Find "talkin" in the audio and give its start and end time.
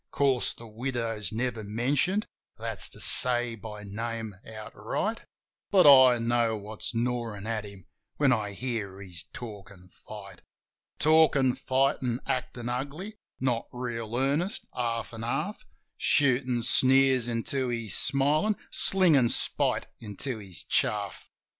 9.31-9.89, 10.97-11.53